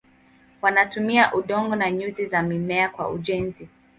Wanatumia 0.61 1.33
udongo 1.33 1.75
na 1.75 1.91
nyuzi 1.91 2.25
za 2.25 2.41
mimea 2.43 2.89
kwa 2.89 3.09
ujenzi. 3.09 3.67